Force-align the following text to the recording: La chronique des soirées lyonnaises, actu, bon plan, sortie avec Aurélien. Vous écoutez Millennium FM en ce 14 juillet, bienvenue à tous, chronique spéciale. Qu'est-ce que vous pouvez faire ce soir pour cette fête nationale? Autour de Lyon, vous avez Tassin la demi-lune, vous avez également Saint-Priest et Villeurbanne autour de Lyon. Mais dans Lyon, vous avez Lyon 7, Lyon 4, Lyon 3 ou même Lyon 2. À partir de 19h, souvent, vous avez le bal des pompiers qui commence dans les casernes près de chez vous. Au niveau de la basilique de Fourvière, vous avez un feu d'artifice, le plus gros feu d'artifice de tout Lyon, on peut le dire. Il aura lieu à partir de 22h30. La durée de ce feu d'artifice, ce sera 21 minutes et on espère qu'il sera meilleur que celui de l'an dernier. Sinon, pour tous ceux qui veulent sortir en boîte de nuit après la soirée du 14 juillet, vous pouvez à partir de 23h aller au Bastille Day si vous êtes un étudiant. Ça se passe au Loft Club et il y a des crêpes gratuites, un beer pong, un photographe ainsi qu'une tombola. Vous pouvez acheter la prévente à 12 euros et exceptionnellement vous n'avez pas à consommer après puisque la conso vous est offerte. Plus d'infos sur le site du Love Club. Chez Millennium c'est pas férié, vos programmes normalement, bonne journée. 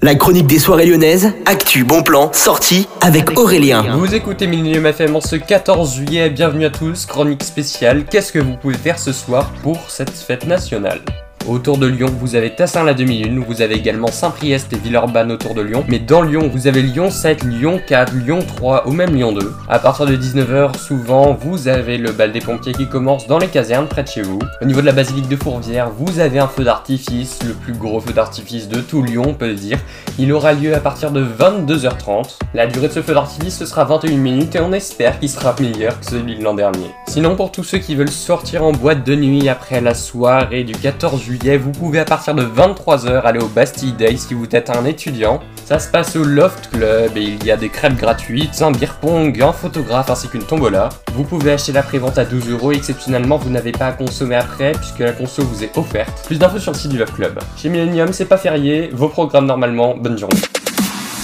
La 0.00 0.14
chronique 0.14 0.46
des 0.46 0.60
soirées 0.60 0.86
lyonnaises, 0.86 1.32
actu, 1.44 1.82
bon 1.82 2.04
plan, 2.04 2.32
sortie 2.32 2.86
avec 3.00 3.36
Aurélien. 3.36 3.96
Vous 3.96 4.14
écoutez 4.14 4.46
Millennium 4.46 4.86
FM 4.86 5.16
en 5.16 5.20
ce 5.20 5.34
14 5.34 5.92
juillet, 5.92 6.30
bienvenue 6.30 6.66
à 6.66 6.70
tous, 6.70 7.04
chronique 7.04 7.42
spéciale. 7.42 8.04
Qu'est-ce 8.04 8.30
que 8.30 8.38
vous 8.38 8.56
pouvez 8.56 8.76
faire 8.76 9.00
ce 9.00 9.12
soir 9.12 9.50
pour 9.64 9.90
cette 9.90 10.10
fête 10.10 10.46
nationale? 10.46 11.00
Autour 11.48 11.78
de 11.78 11.86
Lyon, 11.86 12.10
vous 12.20 12.34
avez 12.34 12.50
Tassin 12.50 12.84
la 12.84 12.92
demi-lune, 12.92 13.42
vous 13.48 13.62
avez 13.62 13.74
également 13.74 14.08
Saint-Priest 14.08 14.70
et 14.74 14.76
Villeurbanne 14.76 15.32
autour 15.32 15.54
de 15.54 15.62
Lyon. 15.62 15.82
Mais 15.88 15.98
dans 15.98 16.20
Lyon, 16.20 16.50
vous 16.52 16.66
avez 16.66 16.82
Lyon 16.82 17.10
7, 17.10 17.42
Lyon 17.44 17.80
4, 17.86 18.12
Lyon 18.16 18.40
3 18.46 18.86
ou 18.86 18.92
même 18.92 19.14
Lyon 19.14 19.32
2. 19.32 19.54
À 19.66 19.78
partir 19.78 20.04
de 20.04 20.14
19h, 20.14 20.76
souvent, 20.76 21.32
vous 21.32 21.68
avez 21.68 21.96
le 21.96 22.12
bal 22.12 22.32
des 22.32 22.40
pompiers 22.40 22.74
qui 22.74 22.86
commence 22.86 23.26
dans 23.26 23.38
les 23.38 23.46
casernes 23.46 23.88
près 23.88 24.02
de 24.02 24.08
chez 24.08 24.20
vous. 24.20 24.38
Au 24.60 24.66
niveau 24.66 24.82
de 24.82 24.86
la 24.86 24.92
basilique 24.92 25.26
de 25.26 25.36
Fourvière, 25.36 25.88
vous 25.88 26.20
avez 26.20 26.38
un 26.38 26.48
feu 26.48 26.64
d'artifice, 26.64 27.38
le 27.46 27.54
plus 27.54 27.72
gros 27.72 27.98
feu 27.98 28.12
d'artifice 28.12 28.68
de 28.68 28.82
tout 28.82 29.02
Lyon, 29.02 29.24
on 29.28 29.34
peut 29.34 29.48
le 29.48 29.54
dire. 29.54 29.78
Il 30.18 30.30
aura 30.34 30.52
lieu 30.52 30.74
à 30.74 30.80
partir 30.80 31.12
de 31.12 31.24
22h30. 31.24 32.40
La 32.52 32.66
durée 32.66 32.88
de 32.88 32.92
ce 32.92 33.00
feu 33.00 33.14
d'artifice, 33.14 33.56
ce 33.56 33.64
sera 33.64 33.84
21 33.84 34.18
minutes 34.18 34.54
et 34.54 34.60
on 34.60 34.74
espère 34.74 35.18
qu'il 35.18 35.30
sera 35.30 35.56
meilleur 35.58 35.98
que 35.98 36.04
celui 36.04 36.36
de 36.36 36.44
l'an 36.44 36.52
dernier. 36.52 36.90
Sinon, 37.06 37.36
pour 37.36 37.52
tous 37.52 37.64
ceux 37.64 37.78
qui 37.78 37.94
veulent 37.94 38.10
sortir 38.10 38.64
en 38.64 38.72
boîte 38.72 39.06
de 39.06 39.14
nuit 39.14 39.48
après 39.48 39.80
la 39.80 39.94
soirée 39.94 40.64
du 40.64 40.74
14 40.74 41.22
juillet, 41.22 41.37
vous 41.56 41.72
pouvez 41.72 42.00
à 42.00 42.04
partir 42.04 42.34
de 42.34 42.42
23h 42.42 43.22
aller 43.22 43.40
au 43.40 43.46
Bastille 43.46 43.92
Day 43.92 44.16
si 44.16 44.34
vous 44.34 44.46
êtes 44.52 44.70
un 44.70 44.84
étudiant. 44.84 45.40
Ça 45.64 45.78
se 45.78 45.88
passe 45.88 46.16
au 46.16 46.24
Loft 46.24 46.70
Club 46.70 47.16
et 47.16 47.22
il 47.22 47.44
y 47.44 47.50
a 47.50 47.56
des 47.56 47.68
crêpes 47.68 47.96
gratuites, 47.96 48.60
un 48.62 48.70
beer 48.70 48.94
pong, 49.00 49.40
un 49.40 49.52
photographe 49.52 50.10
ainsi 50.10 50.28
qu'une 50.28 50.42
tombola. 50.42 50.88
Vous 51.12 51.24
pouvez 51.24 51.52
acheter 51.52 51.72
la 51.72 51.82
prévente 51.82 52.18
à 52.18 52.24
12 52.24 52.50
euros 52.50 52.72
et 52.72 52.76
exceptionnellement 52.76 53.36
vous 53.36 53.50
n'avez 53.50 53.72
pas 53.72 53.86
à 53.86 53.92
consommer 53.92 54.36
après 54.36 54.72
puisque 54.72 55.00
la 55.00 55.12
conso 55.12 55.42
vous 55.42 55.62
est 55.62 55.76
offerte. 55.78 56.26
Plus 56.26 56.38
d'infos 56.38 56.58
sur 56.58 56.72
le 56.72 56.78
site 56.78 56.90
du 56.90 56.98
Love 56.98 57.12
Club. 57.12 57.38
Chez 57.56 57.68
Millennium 57.68 58.12
c'est 58.12 58.26
pas 58.26 58.38
férié, 58.38 58.90
vos 58.92 59.08
programmes 59.08 59.46
normalement, 59.46 59.96
bonne 59.96 60.18
journée. 60.18 60.40